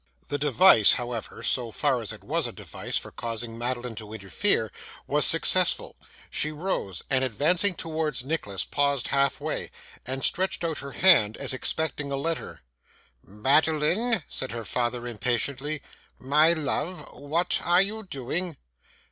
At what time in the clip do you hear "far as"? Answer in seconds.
1.69-2.11